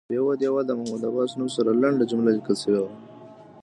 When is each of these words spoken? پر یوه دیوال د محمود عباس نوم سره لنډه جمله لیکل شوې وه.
پر 0.07 0.15
یوه 0.17 0.33
دیوال 0.41 0.65
د 0.67 0.71
محمود 0.79 1.01
عباس 1.09 1.31
نوم 1.37 1.49
سره 1.55 1.71
لنډه 1.81 2.05
جمله 2.11 2.29
لیکل 2.37 2.55
شوې 2.63 2.79
وه. 2.83 2.93